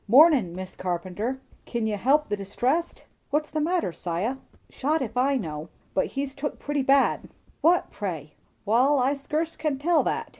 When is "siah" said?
3.93-4.37